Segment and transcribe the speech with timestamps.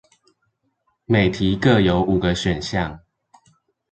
[1.05, 3.01] 每題各有五個選項